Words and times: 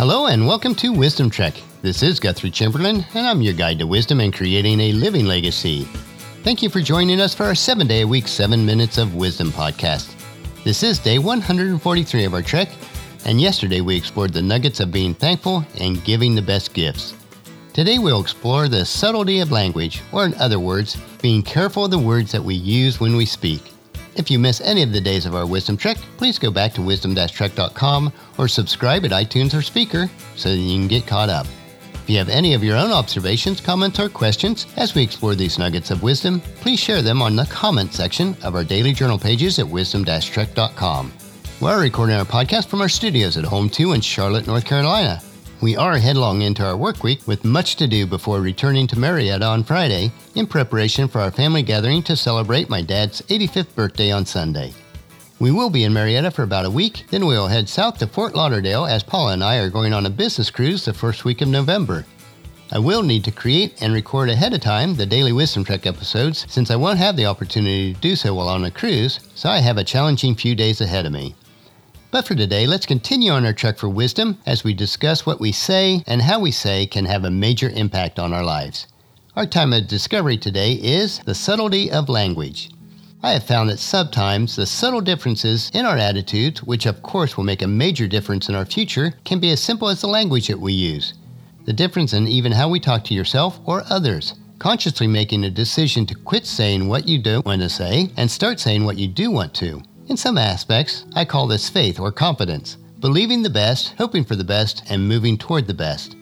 Hello 0.00 0.28
and 0.28 0.46
welcome 0.46 0.74
to 0.76 0.94
Wisdom 0.94 1.28
Trek. 1.28 1.62
This 1.82 2.02
is 2.02 2.18
Guthrie 2.18 2.50
Chamberlain, 2.50 3.04
and 3.12 3.26
I'm 3.26 3.42
your 3.42 3.52
guide 3.52 3.78
to 3.80 3.86
wisdom 3.86 4.20
and 4.20 4.32
creating 4.32 4.80
a 4.80 4.92
living 4.92 5.26
legacy. 5.26 5.84
Thank 6.42 6.62
you 6.62 6.70
for 6.70 6.80
joining 6.80 7.20
us 7.20 7.34
for 7.34 7.44
our 7.44 7.54
seven 7.54 7.86
day 7.86 8.00
a 8.00 8.06
week, 8.06 8.26
seven 8.26 8.64
minutes 8.64 8.96
of 8.96 9.14
wisdom 9.14 9.50
podcast. 9.50 10.14
This 10.64 10.82
is 10.82 10.98
day 10.98 11.18
143 11.18 12.24
of 12.24 12.32
our 12.32 12.40
trek, 12.40 12.70
and 13.26 13.42
yesterday 13.42 13.82
we 13.82 13.94
explored 13.94 14.32
the 14.32 14.40
nuggets 14.40 14.80
of 14.80 14.90
being 14.90 15.12
thankful 15.12 15.66
and 15.78 16.02
giving 16.02 16.34
the 16.34 16.40
best 16.40 16.72
gifts. 16.72 17.12
Today 17.74 17.98
we'll 17.98 18.22
explore 18.22 18.68
the 18.68 18.86
subtlety 18.86 19.40
of 19.40 19.52
language, 19.52 20.00
or 20.12 20.24
in 20.24 20.32
other 20.36 20.60
words, 20.60 20.96
being 21.20 21.42
careful 21.42 21.84
of 21.84 21.90
the 21.90 21.98
words 21.98 22.32
that 22.32 22.42
we 22.42 22.54
use 22.54 23.00
when 23.00 23.16
we 23.16 23.26
speak. 23.26 23.70
If 24.20 24.30
you 24.30 24.38
miss 24.38 24.60
any 24.60 24.82
of 24.82 24.92
the 24.92 25.00
days 25.00 25.24
of 25.24 25.34
our 25.34 25.46
Wisdom 25.46 25.78
Trek, 25.78 25.96
please 26.18 26.38
go 26.38 26.50
back 26.50 26.74
to 26.74 26.82
wisdom-trek.com 26.82 28.12
or 28.36 28.48
subscribe 28.48 29.06
at 29.06 29.12
iTunes 29.12 29.54
or 29.54 29.62
Spreaker 29.62 30.10
so 30.36 30.50
that 30.50 30.58
you 30.58 30.78
can 30.78 30.88
get 30.88 31.06
caught 31.06 31.30
up. 31.30 31.46
If 31.94 32.10
you 32.10 32.18
have 32.18 32.28
any 32.28 32.52
of 32.52 32.62
your 32.62 32.76
own 32.76 32.90
observations, 32.90 33.62
comments, 33.62 33.98
or 33.98 34.10
questions 34.10 34.66
as 34.76 34.94
we 34.94 35.02
explore 35.02 35.34
these 35.34 35.58
nuggets 35.58 35.90
of 35.90 36.02
wisdom, 36.02 36.40
please 36.60 36.78
share 36.78 37.00
them 37.00 37.22
on 37.22 37.34
the 37.34 37.46
comment 37.46 37.94
section 37.94 38.36
of 38.42 38.54
our 38.54 38.62
daily 38.62 38.92
journal 38.92 39.18
pages 39.18 39.58
at 39.58 39.66
wisdom-trek.com. 39.66 41.12
We're 41.62 41.80
recording 41.80 42.16
our 42.16 42.26
podcast 42.26 42.68
from 42.68 42.82
our 42.82 42.90
studios 42.90 43.38
at 43.38 43.44
Home 43.44 43.70
2 43.70 43.94
in 43.94 44.02
Charlotte, 44.02 44.46
North 44.46 44.66
Carolina. 44.66 45.22
We 45.62 45.76
are 45.76 45.98
headlong 45.98 46.40
into 46.40 46.64
our 46.64 46.74
work 46.74 47.02
week 47.02 47.28
with 47.28 47.44
much 47.44 47.76
to 47.76 47.86
do 47.86 48.06
before 48.06 48.40
returning 48.40 48.86
to 48.86 48.98
Marietta 48.98 49.44
on 49.44 49.62
Friday 49.62 50.10
in 50.34 50.46
preparation 50.46 51.06
for 51.06 51.20
our 51.20 51.30
family 51.30 51.62
gathering 51.62 52.02
to 52.04 52.16
celebrate 52.16 52.70
my 52.70 52.80
dad's 52.80 53.20
85th 53.22 53.74
birthday 53.74 54.10
on 54.10 54.24
Sunday. 54.24 54.72
We 55.38 55.50
will 55.50 55.68
be 55.68 55.84
in 55.84 55.92
Marietta 55.92 56.30
for 56.30 56.44
about 56.44 56.64
a 56.64 56.70
week, 56.70 57.04
then 57.10 57.26
we 57.26 57.36
will 57.36 57.46
head 57.46 57.68
south 57.68 57.98
to 57.98 58.06
Fort 58.06 58.34
Lauderdale 58.34 58.86
as 58.86 59.02
Paula 59.02 59.34
and 59.34 59.44
I 59.44 59.56
are 59.58 59.68
going 59.68 59.92
on 59.92 60.06
a 60.06 60.10
business 60.10 60.50
cruise 60.50 60.86
the 60.86 60.94
first 60.94 61.26
week 61.26 61.42
of 61.42 61.48
November. 61.48 62.06
I 62.72 62.78
will 62.78 63.02
need 63.02 63.24
to 63.24 63.30
create 63.30 63.82
and 63.82 63.92
record 63.92 64.30
ahead 64.30 64.54
of 64.54 64.62
time 64.62 64.94
the 64.94 65.04
Daily 65.04 65.32
Wisdom 65.32 65.64
Trek 65.64 65.86
episodes 65.86 66.46
since 66.48 66.70
I 66.70 66.76
won't 66.76 66.98
have 66.98 67.16
the 67.16 67.26
opportunity 67.26 67.92
to 67.92 68.00
do 68.00 68.16
so 68.16 68.32
while 68.32 68.48
on 68.48 68.64
a 68.64 68.70
cruise, 68.70 69.20
so 69.34 69.50
I 69.50 69.58
have 69.58 69.76
a 69.76 69.84
challenging 69.84 70.34
few 70.34 70.54
days 70.54 70.80
ahead 70.80 71.04
of 71.04 71.12
me. 71.12 71.34
But 72.12 72.26
for 72.26 72.34
today, 72.34 72.66
let's 72.66 72.86
continue 72.86 73.30
on 73.30 73.46
our 73.46 73.52
trek 73.52 73.78
for 73.78 73.88
wisdom 73.88 74.38
as 74.44 74.64
we 74.64 74.74
discuss 74.74 75.24
what 75.24 75.38
we 75.38 75.52
say 75.52 76.02
and 76.08 76.22
how 76.22 76.40
we 76.40 76.50
say 76.50 76.86
can 76.86 77.04
have 77.04 77.24
a 77.24 77.30
major 77.30 77.70
impact 77.70 78.18
on 78.18 78.32
our 78.32 78.42
lives. 78.42 78.88
Our 79.36 79.46
time 79.46 79.72
of 79.72 79.86
discovery 79.86 80.36
today 80.36 80.72
is 80.72 81.20
the 81.20 81.36
subtlety 81.36 81.88
of 81.88 82.08
language. 82.08 82.70
I 83.22 83.30
have 83.34 83.44
found 83.44 83.70
that 83.70 83.78
sometimes 83.78 84.56
the 84.56 84.66
subtle 84.66 85.00
differences 85.00 85.70
in 85.72 85.86
our 85.86 85.96
attitudes, 85.96 86.64
which 86.64 86.84
of 86.84 87.00
course 87.00 87.36
will 87.36 87.44
make 87.44 87.62
a 87.62 87.68
major 87.68 88.08
difference 88.08 88.48
in 88.48 88.56
our 88.56 88.66
future, 88.66 89.14
can 89.24 89.38
be 89.38 89.52
as 89.52 89.60
simple 89.60 89.88
as 89.88 90.00
the 90.00 90.08
language 90.08 90.48
that 90.48 90.58
we 90.58 90.72
use. 90.72 91.14
The 91.64 91.72
difference 91.72 92.12
in 92.12 92.26
even 92.26 92.50
how 92.50 92.68
we 92.68 92.80
talk 92.80 93.04
to 93.04 93.14
yourself 93.14 93.60
or 93.66 93.84
others. 93.88 94.34
Consciously 94.58 95.06
making 95.06 95.44
a 95.44 95.50
decision 95.50 96.06
to 96.06 96.16
quit 96.16 96.44
saying 96.44 96.88
what 96.88 97.06
you 97.06 97.22
don't 97.22 97.46
want 97.46 97.62
to 97.62 97.68
say 97.68 98.10
and 98.16 98.28
start 98.28 98.58
saying 98.58 98.84
what 98.84 98.98
you 98.98 99.06
do 99.06 99.30
want 99.30 99.54
to. 99.54 99.82
In 100.10 100.16
some 100.16 100.38
aspects, 100.38 101.04
I 101.14 101.24
call 101.24 101.46
this 101.46 101.68
faith 101.70 102.00
or 102.00 102.10
confidence, 102.10 102.76
believing 102.98 103.42
the 103.42 103.48
best, 103.48 103.94
hoping 103.96 104.24
for 104.24 104.34
the 104.34 104.42
best, 104.42 104.82
and 104.90 105.06
moving 105.06 105.38
toward 105.38 105.68
the 105.68 105.72
best. 105.72 106.16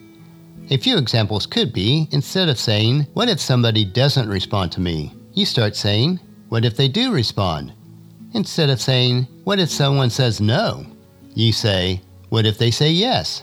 A 0.69 0.77
few 0.77 0.95
examples 0.99 1.47
could 1.47 1.73
be 1.73 2.07
instead 2.11 2.49
of 2.49 2.59
saying, 2.59 3.07
What 3.15 3.29
if 3.29 3.39
somebody 3.39 3.83
doesn't 3.83 4.29
respond 4.29 4.71
to 4.73 4.79
me? 4.79 5.15
you 5.33 5.43
start 5.43 5.75
saying, 5.75 6.19
What 6.49 6.65
if 6.65 6.77
they 6.77 6.87
do 6.87 7.11
respond? 7.11 7.73
Instead 8.35 8.69
of 8.69 8.79
saying, 8.79 9.23
What 9.43 9.57
if 9.57 9.71
someone 9.71 10.11
says 10.11 10.39
no? 10.39 10.85
you 11.33 11.51
say, 11.51 11.99
What 12.29 12.45
if 12.45 12.59
they 12.59 12.69
say 12.69 12.91
yes? 12.91 13.41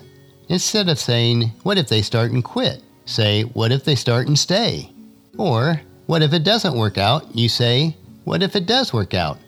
Instead 0.49 0.89
of 0.89 1.01
saying, 1.01 1.51
What 1.65 1.77
if 1.77 1.89
they 1.89 2.03
start 2.03 2.31
and 2.31 2.45
quit? 2.45 2.85
Say, 3.05 3.43
What 3.43 3.73
if 3.73 3.83
they 3.83 3.97
start 3.97 4.29
and 4.29 4.39
stay? 4.39 4.93
Or, 5.39 5.81
What 6.07 6.23
if 6.23 6.33
it 6.33 6.45
doesn't 6.45 6.79
work 6.79 6.99
out? 6.99 7.35
You 7.35 7.49
say, 7.49 7.97
What 8.23 8.45
if 8.45 8.55
it 8.55 8.67
does 8.67 8.93
work 8.93 9.13
out? 9.13 9.39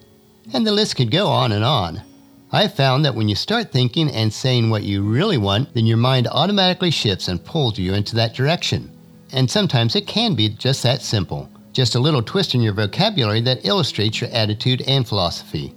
And 0.53 0.67
the 0.67 0.73
list 0.73 0.97
could 0.97 1.11
go 1.11 1.29
on 1.29 1.53
and 1.53 1.65
on. 1.65 2.03
I've 2.51 2.75
found 2.75 3.05
that 3.05 3.15
when 3.15 3.29
you 3.29 3.35
start 3.35 3.71
thinking 3.71 4.11
and 4.11 4.33
saying 4.33 4.71
what 4.71 4.83
you 4.83 5.03
really 5.03 5.37
want, 5.37 5.75
then 5.75 5.85
your 5.85 5.99
mind 5.99 6.27
automatically 6.29 6.91
shifts 6.91 7.29
and 7.29 7.45
pulls 7.45 7.79
you 7.79 7.93
into 7.93 8.17
that 8.17 8.35
direction. 8.35 8.91
And 9.33 9.51
sometimes 9.51 9.95
it 9.95 10.07
can 10.07 10.35
be 10.35 10.49
just 10.49 10.83
that 10.83 11.03
simple. 11.03 11.51
Just 11.75 11.95
a 11.95 12.01
little 12.01 12.23
twist 12.23 12.55
in 12.55 12.63
your 12.63 12.73
vocabulary 12.73 13.43
that 13.43 13.67
illustrates 13.67 14.21
your 14.21 14.31
attitude 14.31 14.83
and 14.87 15.07
philosophy. 15.07 15.75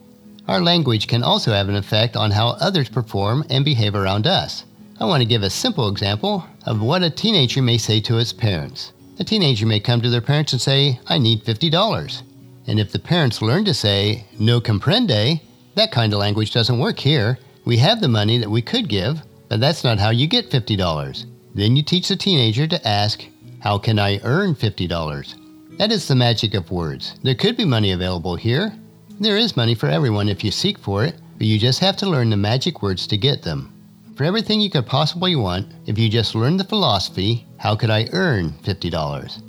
Our 0.47 0.61
language 0.61 1.07
can 1.07 1.23
also 1.23 1.51
have 1.51 1.67
an 1.67 1.75
effect 1.75 2.15
on 2.15 2.31
how 2.31 2.49
others 2.61 2.87
perform 2.87 3.43
and 3.49 3.65
behave 3.65 3.93
around 3.93 4.25
us. 4.25 4.63
I 4.99 5.05
want 5.05 5.21
to 5.21 5.27
give 5.27 5.43
a 5.43 5.49
simple 5.49 5.89
example 5.89 6.45
of 6.65 6.81
what 6.81 7.03
a 7.03 7.09
teenager 7.09 7.61
may 7.61 7.77
say 7.77 7.99
to 8.01 8.17
its 8.17 8.31
parents. 8.31 8.93
A 9.19 9.23
teenager 9.25 9.65
may 9.65 9.79
come 9.79 10.01
to 10.01 10.09
their 10.09 10.21
parents 10.21 10.53
and 10.53 10.61
say, 10.61 10.99
I 11.07 11.17
need 11.17 11.43
$50. 11.43 12.21
And 12.67 12.79
if 12.79 12.91
the 12.91 12.99
parents 12.99 13.41
learn 13.41 13.65
to 13.65 13.73
say, 13.73 14.25
no 14.39 14.61
comprende, 14.61 15.41
that 15.75 15.91
kind 15.91 16.13
of 16.13 16.19
language 16.19 16.53
doesn't 16.53 16.79
work 16.79 16.99
here. 16.99 17.39
We 17.65 17.77
have 17.77 18.01
the 18.01 18.07
money 18.07 18.37
that 18.37 18.49
we 18.49 18.61
could 18.61 18.89
give, 18.89 19.21
but 19.49 19.59
that's 19.59 19.83
not 19.83 19.99
how 19.99 20.09
you 20.09 20.27
get 20.27 20.49
$50. 20.49 21.25
Then 21.53 21.75
you 21.75 21.83
teach 21.83 22.07
the 22.07 22.15
teenager 22.15 22.67
to 22.67 22.87
ask, 22.87 23.25
how 23.59 23.77
can 23.77 23.99
I 23.99 24.19
earn 24.23 24.55
$50? 24.55 25.77
That 25.77 25.91
is 25.91 26.07
the 26.07 26.15
magic 26.15 26.53
of 26.53 26.71
words. 26.71 27.15
There 27.23 27.35
could 27.35 27.57
be 27.57 27.65
money 27.65 27.91
available 27.91 28.35
here. 28.35 28.73
There 29.19 29.37
is 29.37 29.57
money 29.57 29.75
for 29.75 29.87
everyone 29.87 30.29
if 30.29 30.43
you 30.43 30.51
seek 30.51 30.77
for 30.77 31.03
it, 31.05 31.15
but 31.37 31.47
you 31.47 31.59
just 31.59 31.79
have 31.79 31.97
to 31.97 32.09
learn 32.09 32.29
the 32.29 32.37
magic 32.37 32.81
words 32.81 33.07
to 33.07 33.17
get 33.17 33.41
them. 33.43 33.73
For 34.15 34.23
everything 34.23 34.61
you 34.61 34.69
could 34.69 34.85
possibly 34.85 35.35
want, 35.35 35.71
if 35.85 35.97
you 35.97 36.09
just 36.09 36.35
learn 36.35 36.57
the 36.57 36.63
philosophy, 36.63 37.47
how 37.57 37.75
could 37.75 37.89
I 37.89 38.07
earn 38.13 38.51
$50? 38.63 39.41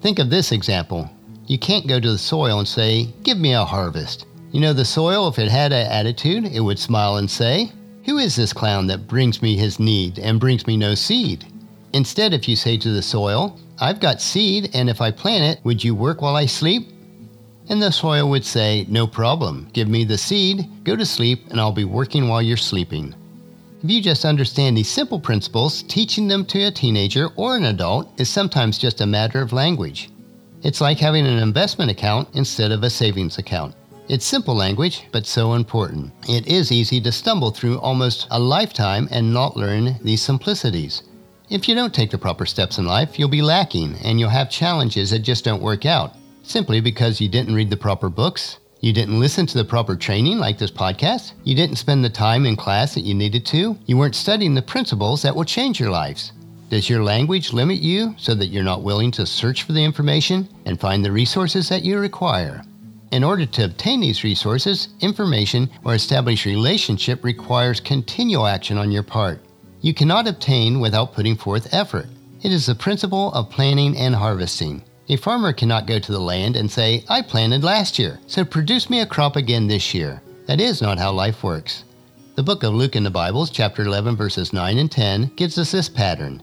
Think 0.00 0.18
of 0.18 0.30
this 0.30 0.52
example. 0.52 1.10
You 1.46 1.58
can't 1.58 1.86
go 1.86 2.00
to 2.00 2.10
the 2.10 2.18
soil 2.18 2.58
and 2.58 2.66
say, 2.66 3.04
Give 3.22 3.38
me 3.38 3.52
a 3.52 3.64
harvest. 3.64 4.26
You 4.50 4.60
know, 4.60 4.72
the 4.72 4.84
soil, 4.84 5.28
if 5.28 5.38
it 5.38 5.48
had 5.48 5.72
an 5.72 5.86
attitude, 5.86 6.44
it 6.44 6.60
would 6.60 6.78
smile 6.78 7.18
and 7.18 7.30
say, 7.30 7.70
Who 8.04 8.18
is 8.18 8.34
this 8.34 8.52
clown 8.52 8.88
that 8.88 9.06
brings 9.06 9.40
me 9.42 9.56
his 9.56 9.78
need 9.78 10.18
and 10.18 10.40
brings 10.40 10.66
me 10.66 10.76
no 10.76 10.96
seed? 10.96 11.44
Instead, 11.92 12.34
if 12.34 12.48
you 12.48 12.56
say 12.56 12.76
to 12.78 12.90
the 12.90 13.02
soil, 13.02 13.60
I've 13.78 14.00
got 14.00 14.20
seed, 14.20 14.70
and 14.74 14.90
if 14.90 15.00
I 15.00 15.12
plant 15.12 15.44
it, 15.44 15.64
would 15.64 15.84
you 15.84 15.94
work 15.94 16.20
while 16.20 16.34
I 16.34 16.46
sleep? 16.46 16.88
And 17.68 17.80
the 17.80 17.92
soil 17.92 18.28
would 18.30 18.44
say, 18.44 18.84
No 18.88 19.06
problem. 19.06 19.68
Give 19.72 19.88
me 19.88 20.02
the 20.02 20.18
seed, 20.18 20.68
go 20.82 20.96
to 20.96 21.06
sleep, 21.06 21.50
and 21.50 21.60
I'll 21.60 21.70
be 21.70 21.84
working 21.84 22.26
while 22.26 22.42
you're 22.42 22.56
sleeping. 22.56 23.14
If 23.84 23.90
you 23.90 24.00
just 24.00 24.24
understand 24.24 24.76
these 24.76 24.88
simple 24.88 25.20
principles, 25.20 25.84
teaching 25.84 26.26
them 26.26 26.44
to 26.46 26.64
a 26.64 26.72
teenager 26.72 27.28
or 27.36 27.56
an 27.56 27.66
adult 27.66 28.20
is 28.20 28.28
sometimes 28.28 28.78
just 28.78 29.00
a 29.00 29.06
matter 29.06 29.40
of 29.40 29.52
language. 29.52 30.10
It's 30.66 30.80
like 30.80 30.98
having 30.98 31.28
an 31.28 31.38
investment 31.38 31.92
account 31.92 32.28
instead 32.34 32.72
of 32.72 32.82
a 32.82 32.90
savings 32.90 33.38
account. 33.38 33.72
It's 34.08 34.26
simple 34.26 34.56
language, 34.56 35.06
but 35.12 35.24
so 35.24 35.52
important. 35.52 36.10
It 36.28 36.48
is 36.48 36.72
easy 36.72 37.00
to 37.02 37.12
stumble 37.12 37.52
through 37.52 37.78
almost 37.78 38.26
a 38.32 38.40
lifetime 38.40 39.06
and 39.12 39.32
not 39.32 39.56
learn 39.56 39.96
these 40.02 40.22
simplicities. 40.22 41.04
If 41.50 41.68
you 41.68 41.76
don't 41.76 41.94
take 41.94 42.10
the 42.10 42.18
proper 42.18 42.46
steps 42.46 42.78
in 42.78 42.84
life, 42.84 43.16
you'll 43.16 43.28
be 43.28 43.42
lacking 43.42 43.94
and 44.02 44.18
you'll 44.18 44.28
have 44.28 44.50
challenges 44.50 45.10
that 45.10 45.20
just 45.20 45.44
don't 45.44 45.62
work 45.62 45.86
out 45.86 46.16
simply 46.42 46.80
because 46.80 47.20
you 47.20 47.28
didn't 47.28 47.54
read 47.54 47.70
the 47.70 47.76
proper 47.76 48.08
books, 48.08 48.58
you 48.80 48.92
didn't 48.92 49.20
listen 49.20 49.46
to 49.46 49.58
the 49.58 49.64
proper 49.64 49.94
training 49.94 50.38
like 50.38 50.58
this 50.58 50.72
podcast, 50.72 51.34
you 51.44 51.54
didn't 51.54 51.76
spend 51.76 52.04
the 52.04 52.10
time 52.10 52.44
in 52.44 52.56
class 52.56 52.92
that 52.94 53.02
you 53.02 53.14
needed 53.14 53.46
to, 53.46 53.78
you 53.86 53.96
weren't 53.96 54.16
studying 54.16 54.56
the 54.56 54.62
principles 54.62 55.22
that 55.22 55.36
will 55.36 55.44
change 55.44 55.78
your 55.78 55.90
lives. 55.90 56.32
Does 56.68 56.90
your 56.90 57.04
language 57.04 57.52
limit 57.52 57.78
you 57.78 58.16
so 58.18 58.34
that 58.34 58.48
you're 58.48 58.64
not 58.64 58.82
willing 58.82 59.12
to 59.12 59.24
search 59.24 59.62
for 59.62 59.72
the 59.72 59.84
information 59.84 60.48
and 60.64 60.80
find 60.80 61.04
the 61.04 61.12
resources 61.12 61.68
that 61.68 61.84
you 61.84 61.96
require? 61.96 62.64
In 63.12 63.22
order 63.22 63.46
to 63.46 63.66
obtain 63.66 64.00
these 64.00 64.24
resources, 64.24 64.88
information, 65.00 65.70
or 65.84 65.94
establish 65.94 66.44
relationship 66.44 67.22
requires 67.22 67.78
continual 67.78 68.48
action 68.48 68.78
on 68.78 68.90
your 68.90 69.04
part. 69.04 69.40
You 69.80 69.94
cannot 69.94 70.26
obtain 70.26 70.80
without 70.80 71.12
putting 71.12 71.36
forth 71.36 71.72
effort. 71.72 72.06
It 72.42 72.50
is 72.50 72.66
the 72.66 72.74
principle 72.74 73.32
of 73.32 73.48
planting 73.48 73.96
and 73.96 74.12
harvesting. 74.12 74.82
A 75.08 75.14
farmer 75.14 75.52
cannot 75.52 75.86
go 75.86 76.00
to 76.00 76.12
the 76.12 76.18
land 76.18 76.56
and 76.56 76.68
say, 76.68 77.04
I 77.08 77.22
planted 77.22 77.62
last 77.62 77.96
year, 77.96 78.18
so 78.26 78.44
produce 78.44 78.90
me 78.90 79.02
a 79.02 79.06
crop 79.06 79.36
again 79.36 79.68
this 79.68 79.94
year. 79.94 80.20
That 80.46 80.60
is 80.60 80.82
not 80.82 80.98
how 80.98 81.12
life 81.12 81.44
works. 81.44 81.84
The 82.34 82.42
book 82.42 82.64
of 82.64 82.74
Luke 82.74 82.96
in 82.96 83.04
the 83.04 83.10
Bibles, 83.10 83.50
chapter 83.50 83.82
11, 83.82 84.16
verses 84.16 84.52
9 84.52 84.78
and 84.78 84.90
10, 84.90 85.30
gives 85.36 85.58
us 85.58 85.70
this 85.70 85.88
pattern. 85.88 86.42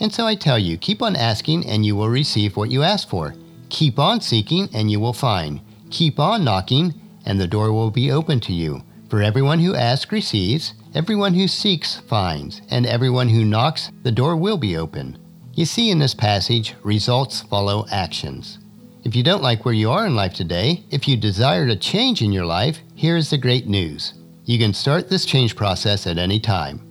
And 0.00 0.12
so 0.12 0.26
I 0.26 0.34
tell 0.34 0.58
you, 0.58 0.76
keep 0.76 1.02
on 1.02 1.16
asking 1.16 1.66
and 1.66 1.84
you 1.84 1.96
will 1.96 2.08
receive 2.08 2.56
what 2.56 2.70
you 2.70 2.82
ask 2.82 3.08
for. 3.08 3.34
Keep 3.68 3.98
on 3.98 4.20
seeking 4.20 4.68
and 4.72 4.90
you 4.90 5.00
will 5.00 5.12
find. 5.12 5.60
Keep 5.90 6.18
on 6.18 6.44
knocking 6.44 6.94
and 7.26 7.40
the 7.40 7.46
door 7.46 7.72
will 7.72 7.90
be 7.90 8.10
open 8.10 8.40
to 8.40 8.52
you. 8.52 8.82
For 9.08 9.22
everyone 9.22 9.58
who 9.58 9.74
asks 9.74 10.12
receives, 10.12 10.74
everyone 10.94 11.34
who 11.34 11.48
seeks 11.48 11.96
finds, 11.96 12.60
and 12.70 12.86
everyone 12.86 13.28
who 13.28 13.44
knocks, 13.44 13.90
the 14.02 14.12
door 14.12 14.36
will 14.36 14.58
be 14.58 14.76
open. 14.76 15.18
You 15.54 15.64
see 15.64 15.90
in 15.90 15.98
this 15.98 16.14
passage, 16.14 16.74
results 16.82 17.42
follow 17.42 17.86
actions. 17.90 18.58
If 19.04 19.16
you 19.16 19.22
don't 19.22 19.42
like 19.42 19.64
where 19.64 19.74
you 19.74 19.90
are 19.90 20.06
in 20.06 20.14
life 20.14 20.34
today, 20.34 20.84
if 20.90 21.08
you 21.08 21.16
desire 21.16 21.66
a 21.66 21.76
change 21.76 22.20
in 22.20 22.32
your 22.32 22.44
life, 22.44 22.80
here 22.94 23.16
is 23.16 23.30
the 23.30 23.38
great 23.38 23.66
news. 23.66 24.14
You 24.44 24.58
can 24.58 24.74
start 24.74 25.08
this 25.08 25.24
change 25.24 25.56
process 25.56 26.06
at 26.06 26.18
any 26.18 26.40
time. 26.40 26.87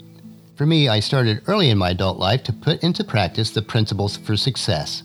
For 0.58 0.66
me, 0.66 0.88
I 0.88 1.02
started 1.02 1.44
early 1.46 1.70
in 1.70 1.78
my 1.78 1.92
adult 1.92 2.18
life 2.18 2.42
to 2.46 2.52
put 2.52 2.84
into 2.84 3.04
practice 3.04 3.52
the 3.52 3.62
principles 3.62 4.18
for 4.18 4.36
success. 4.36 5.04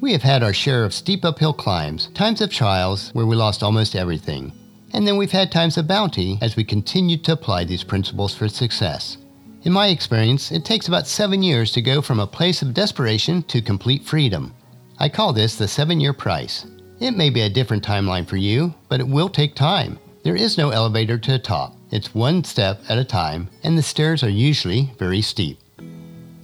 We 0.00 0.12
have 0.12 0.22
had 0.22 0.42
our 0.42 0.54
share 0.54 0.84
of 0.86 0.94
steep 0.94 1.22
uphill 1.22 1.52
climbs, 1.52 2.08
times 2.14 2.40
of 2.40 2.50
trials 2.50 3.10
where 3.10 3.26
we 3.26 3.36
lost 3.36 3.62
almost 3.62 3.94
everything, 3.94 4.52
and 4.94 5.06
then 5.06 5.18
we've 5.18 5.32
had 5.32 5.52
times 5.52 5.76
of 5.76 5.86
bounty 5.86 6.38
as 6.40 6.56
we 6.56 6.64
continued 6.64 7.24
to 7.24 7.32
apply 7.32 7.64
these 7.64 7.84
principles 7.84 8.34
for 8.34 8.48
success. 8.48 9.18
In 9.64 9.72
my 9.72 9.88
experience, 9.88 10.50
it 10.50 10.64
takes 10.64 10.88
about 10.88 11.06
seven 11.06 11.42
years 11.42 11.72
to 11.72 11.82
go 11.82 12.00
from 12.00 12.18
a 12.18 12.26
place 12.26 12.62
of 12.62 12.72
desperation 12.72 13.42
to 13.44 13.60
complete 13.60 14.02
freedom. 14.02 14.54
I 14.98 15.10
call 15.10 15.34
this 15.34 15.56
the 15.56 15.68
seven 15.68 16.00
year 16.00 16.14
price. 16.14 16.64
It 17.00 17.10
may 17.10 17.28
be 17.28 17.42
a 17.42 17.50
different 17.50 17.84
timeline 17.84 18.26
for 18.26 18.38
you, 18.38 18.72
but 18.88 19.00
it 19.00 19.08
will 19.08 19.28
take 19.28 19.54
time. 19.54 19.98
There 20.24 20.36
is 20.36 20.56
no 20.56 20.70
elevator 20.70 21.18
to 21.18 21.32
the 21.32 21.38
top. 21.38 21.75
It's 21.90 22.14
one 22.14 22.42
step 22.42 22.80
at 22.88 22.98
a 22.98 23.04
time, 23.04 23.48
and 23.62 23.78
the 23.78 23.82
stairs 23.82 24.24
are 24.24 24.28
usually 24.28 24.92
very 24.98 25.20
steep. 25.22 25.58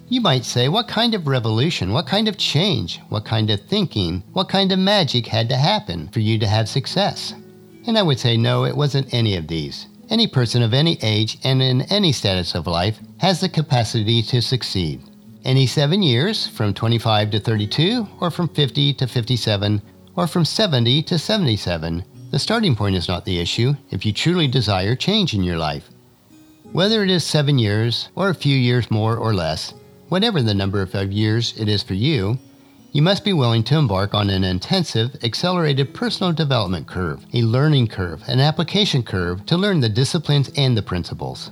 You 0.09 0.21
might 0.21 0.45
say, 0.45 0.69
what 0.69 0.89
kind 0.89 1.15
of 1.15 1.27
revolution, 1.27 1.93
what 1.93 2.07
kind 2.07 2.29
of 2.29 2.37
change, 2.37 3.01
what 3.09 3.25
kind 3.25 3.51
of 3.51 3.61
thinking, 3.63 4.23
what 4.35 4.49
kind 4.49 4.71
of 4.71 4.79
magic 4.79 5.27
had 5.27 5.49
to 5.49 5.57
happen 5.57 6.09
for 6.09 6.21
you 6.21 6.39
to 6.39 6.47
have 6.47 6.69
success? 6.69 7.35
And 7.87 7.99
I 7.99 8.03
would 8.03 8.21
say, 8.21 8.37
no, 8.37 8.65
it 8.65 8.77
wasn't 8.77 9.13
any 9.13 9.37
of 9.37 9.49
these. 9.49 9.87
Any 10.11 10.27
person 10.27 10.63
of 10.63 10.75
any 10.75 10.99
age 11.03 11.39
and 11.43 11.63
in 11.63 11.83
any 11.83 12.13
status 12.13 12.55
of 12.55 12.67
life 12.67 13.01
has 13.19 13.41
the 13.41 13.49
capacity 13.49 14.23
to 14.25 14.43
succeed. 14.43 15.01
Any 15.45 15.67
seven 15.67 16.03
years, 16.03 16.47
from 16.47 16.75
25 16.75 17.31
to 17.31 17.41
32, 17.41 18.07
or 18.21 18.31
from 18.31 18.49
50 18.49 18.95
to 18.95 19.07
57, 19.09 19.83
or 20.15 20.27
from 20.27 20.45
70 20.45 21.03
to 21.05 21.19
77. 21.19 22.05
The 22.33 22.39
starting 22.39 22.75
point 22.75 22.97
is 22.97 23.09
not 23.09 23.27
the 23.27 23.41
issue 23.41 23.75
if 23.91 24.07
you 24.07 24.13
truly 24.15 24.49
desire 24.49 24.97
change 24.97 25.35
in 25.35 25.45
your 25.45 25.59
life. 25.59 25.91
Whether 26.73 27.05
it 27.05 27.11
is 27.11 27.25
seven 27.25 27.59
years 27.59 28.09
or 28.15 28.31
a 28.31 28.35
few 28.35 28.57
years 28.57 28.91
more 28.91 29.19
or 29.19 29.35
less, 29.35 29.75
whatever 30.09 30.41
the 30.41 30.55
number 30.55 30.81
of 30.81 31.13
years 31.13 31.53
it 31.59 31.69
is 31.69 31.83
for 31.83 31.93
you, 31.93 32.39
you 32.93 33.03
must 33.03 33.23
be 33.23 33.35
willing 33.35 33.63
to 33.65 33.77
embark 33.77 34.15
on 34.15 34.31
an 34.31 34.45
intensive, 34.45 35.15
accelerated 35.23 35.93
personal 35.93 36.33
development 36.33 36.87
curve, 36.87 37.23
a 37.35 37.43
learning 37.43 37.89
curve, 37.89 38.23
an 38.27 38.41
application 38.41 39.03
curve 39.03 39.45
to 39.45 39.59
learn 39.59 39.81
the 39.81 39.91
disciplines 39.91 40.51
and 40.57 40.75
the 40.75 40.83
principles. 40.83 41.51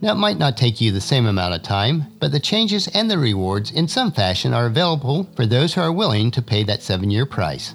Now, 0.00 0.14
it 0.14 0.16
might 0.16 0.38
not 0.38 0.56
take 0.56 0.80
you 0.80 0.90
the 0.90 1.00
same 1.00 1.26
amount 1.26 1.54
of 1.54 1.62
time, 1.62 2.06
but 2.18 2.32
the 2.32 2.40
changes 2.40 2.88
and 2.88 3.08
the 3.08 3.18
rewards 3.18 3.70
in 3.70 3.86
some 3.86 4.10
fashion 4.10 4.52
are 4.52 4.66
available 4.66 5.28
for 5.36 5.46
those 5.46 5.74
who 5.74 5.80
are 5.80 5.92
willing 5.92 6.32
to 6.32 6.42
pay 6.42 6.64
that 6.64 6.82
seven 6.82 7.08
year 7.08 7.24
price. 7.24 7.74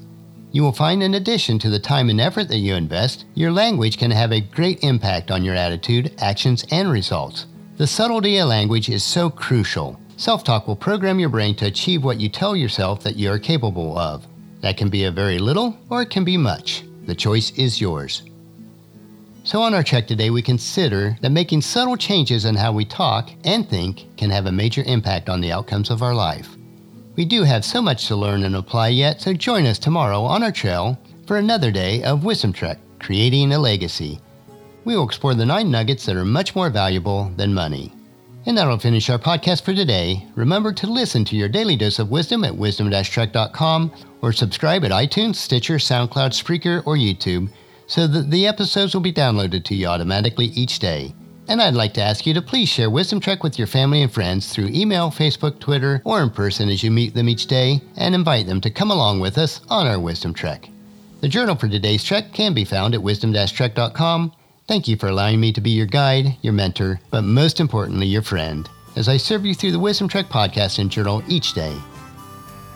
You 0.53 0.61
will 0.61 0.71
find, 0.71 1.01
in 1.01 1.15
addition 1.15 1.57
to 1.59 1.69
the 1.71 1.79
time 1.79 2.11
and 2.11 2.21
effort 2.21 2.47
that 2.49 2.59
you 2.59 2.75
invest, 2.75 3.25
your 3.33 3.51
language 3.51 3.97
can 3.97 4.11
have 4.11 4.31
a 4.31 4.39
great 4.39 4.83
impact 4.83 5.31
on 5.31 5.43
your 5.43 5.55
attitude, 5.55 6.13
actions, 6.19 6.63
and 6.69 6.91
results. 6.91 7.47
The 7.77 7.87
subtlety 7.87 8.37
of 8.37 8.49
language 8.49 8.87
is 8.87 9.03
so 9.03 9.31
crucial. 9.31 9.99
Self 10.15 10.43
talk 10.43 10.67
will 10.67 10.75
program 10.75 11.19
your 11.19 11.29
brain 11.29 11.55
to 11.55 11.65
achieve 11.65 12.03
what 12.03 12.19
you 12.19 12.29
tell 12.29 12.55
yourself 12.55 13.01
that 13.01 13.15
you 13.15 13.31
are 13.31 13.39
capable 13.39 13.97
of. 13.97 14.27
That 14.61 14.77
can 14.77 14.89
be 14.89 15.05
a 15.05 15.11
very 15.11 15.39
little 15.39 15.75
or 15.89 16.03
it 16.03 16.11
can 16.11 16.23
be 16.23 16.37
much. 16.37 16.83
The 17.07 17.15
choice 17.15 17.49
is 17.57 17.81
yours. 17.81 18.21
So, 19.43 19.59
on 19.63 19.73
our 19.73 19.81
check 19.81 20.05
today, 20.07 20.29
we 20.29 20.43
consider 20.43 21.17
that 21.21 21.31
making 21.31 21.61
subtle 21.61 21.97
changes 21.97 22.45
in 22.45 22.53
how 22.53 22.71
we 22.71 22.85
talk 22.85 23.31
and 23.43 23.67
think 23.67 24.05
can 24.17 24.29
have 24.29 24.45
a 24.45 24.51
major 24.51 24.83
impact 24.85 25.29
on 25.29 25.41
the 25.41 25.51
outcomes 25.51 25.89
of 25.89 26.03
our 26.03 26.13
life. 26.13 26.55
We 27.15 27.25
do 27.25 27.43
have 27.43 27.63
so 27.63 27.79
much 27.79 28.07
to 28.07 28.15
learn 28.15 28.43
and 28.43 28.55
apply 28.55 28.87
yet, 28.89 29.21
so 29.21 29.33
join 29.33 29.67
us 29.67 29.77
tomorrow 29.77 30.23
on 30.23 30.41
our 30.41 30.51
trail 30.51 30.99
for 31.27 31.37
another 31.37 31.69
day 31.69 32.01
of 32.03 32.23
Wisdom 32.23 32.51
Trek 32.51 32.79
Creating 32.99 33.53
a 33.53 33.59
Legacy. 33.59 34.19
We 34.83 34.95
will 34.95 35.05
explore 35.05 35.35
the 35.35 35.45
nine 35.45 35.69
nuggets 35.69 36.05
that 36.05 36.15
are 36.15 36.25
much 36.25 36.55
more 36.55 36.71
valuable 36.71 37.31
than 37.37 37.53
money. 37.53 37.93
And 38.47 38.57
that'll 38.57 38.79
finish 38.79 39.09
our 39.09 39.19
podcast 39.19 39.63
for 39.63 39.73
today. 39.73 40.27
Remember 40.35 40.73
to 40.73 40.87
listen 40.87 41.23
to 41.25 41.35
your 41.35 41.47
daily 41.47 41.77
dose 41.77 41.99
of 41.99 42.09
wisdom 42.09 42.43
at 42.43 42.55
wisdom-trek.com 42.55 43.91
or 44.21 44.33
subscribe 44.33 44.83
at 44.83 44.91
iTunes, 44.91 45.35
Stitcher, 45.35 45.75
SoundCloud, 45.75 46.31
Spreaker, 46.33 46.85
or 46.85 46.95
YouTube 46.95 47.49
so 47.85 48.07
that 48.07 48.31
the 48.31 48.47
episodes 48.47 48.93
will 48.93 49.01
be 49.01 49.13
downloaded 49.13 49.63
to 49.65 49.75
you 49.75 49.85
automatically 49.85 50.47
each 50.47 50.79
day. 50.79 51.13
And 51.47 51.61
I'd 51.61 51.73
like 51.73 51.93
to 51.95 52.01
ask 52.01 52.25
you 52.25 52.33
to 52.35 52.41
please 52.41 52.69
share 52.69 52.89
Wisdom 52.89 53.19
Trek 53.19 53.43
with 53.43 53.57
your 53.57 53.67
family 53.67 54.01
and 54.01 54.11
friends 54.11 54.47
through 54.47 54.69
email, 54.69 55.11
Facebook, 55.11 55.59
Twitter, 55.59 56.01
or 56.05 56.21
in 56.21 56.29
person 56.29 56.69
as 56.69 56.83
you 56.83 56.89
meet 56.89 57.13
them 57.13 57.27
each 57.27 57.47
day, 57.47 57.81
and 57.97 58.15
invite 58.15 58.47
them 58.47 58.61
to 58.61 58.69
come 58.69 58.91
along 58.91 59.19
with 59.19 59.37
us 59.37 59.59
on 59.69 59.85
our 59.85 59.99
Wisdom 59.99 60.33
Trek. 60.33 60.69
The 61.19 61.27
journal 61.27 61.55
for 61.55 61.67
today's 61.67 62.03
trek 62.03 62.33
can 62.33 62.53
be 62.53 62.63
found 62.63 62.93
at 62.93 63.03
wisdom-trek.com. 63.03 64.31
Thank 64.67 64.87
you 64.87 64.95
for 64.95 65.07
allowing 65.07 65.41
me 65.41 65.51
to 65.51 65.61
be 65.61 65.71
your 65.71 65.85
guide, 65.85 66.37
your 66.41 66.53
mentor, 66.53 67.01
but 67.11 67.23
most 67.23 67.59
importantly, 67.59 68.07
your 68.07 68.21
friend, 68.21 68.69
as 68.95 69.09
I 69.09 69.17
serve 69.17 69.45
you 69.45 69.53
through 69.53 69.73
the 69.73 69.79
Wisdom 69.79 70.07
Trek 70.07 70.27
podcast 70.27 70.79
and 70.79 70.89
journal 70.89 71.21
each 71.27 71.53
day. 71.53 71.75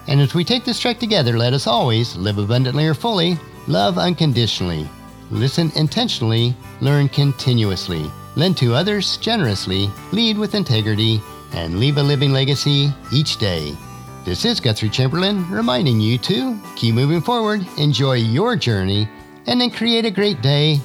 And 0.08 0.20
as 0.20 0.34
we 0.34 0.44
take 0.44 0.66
this 0.66 0.80
trek 0.80 0.98
together, 0.98 1.38
let 1.38 1.54
us 1.54 1.66
always 1.66 2.16
live 2.16 2.36
abundantly 2.36 2.86
or 2.86 2.94
fully, 2.94 3.38
love 3.66 3.96
unconditionally, 3.96 4.86
listen 5.30 5.72
intentionally, 5.74 6.54
learn 6.80 7.08
continuously 7.08 8.10
lend 8.38 8.56
to 8.56 8.72
others 8.72 9.16
generously, 9.18 9.90
lead 10.12 10.38
with 10.38 10.54
integrity, 10.54 11.20
and 11.52 11.78
leave 11.78 11.98
a 11.98 12.02
living 12.02 12.32
legacy 12.32 12.90
each 13.12 13.36
day. 13.36 13.76
This 14.24 14.44
is 14.44 14.60
Guthrie 14.60 14.88
Chamberlain 14.88 15.50
reminding 15.50 16.00
you 16.00 16.18
to 16.18 16.58
keep 16.76 16.94
moving 16.94 17.20
forward, 17.20 17.66
enjoy 17.78 18.14
your 18.14 18.56
journey, 18.56 19.08
and 19.46 19.60
then 19.60 19.70
create 19.70 20.04
a 20.04 20.10
great 20.10 20.40
day 20.40 20.80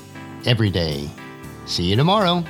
every 0.46 0.70
day. 0.70 1.10
See 1.66 1.84
you 1.84 1.96
tomorrow. 1.96 2.44